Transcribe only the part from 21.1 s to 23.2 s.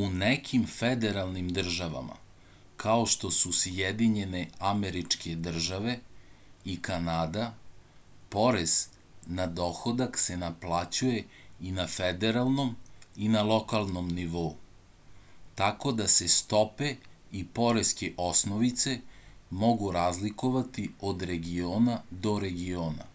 od regiona do regiona